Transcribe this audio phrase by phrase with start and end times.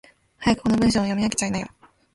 [0.39, 1.67] 早くこの文章を読み上げちゃいなよ。